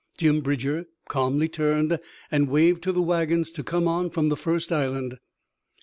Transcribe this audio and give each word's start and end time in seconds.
Jim 0.17 0.41
Bridger 0.41 0.85
calmly 1.09 1.47
turned 1.47 1.99
and 2.31 2.49
waved 2.49 2.81
to 2.81 2.91
the 2.91 3.03
wagons 3.03 3.51
to 3.51 3.61
come 3.63 3.87
on 3.87 4.09
from 4.09 4.29
the 4.29 4.35
first 4.35 4.71
island. 4.71 5.19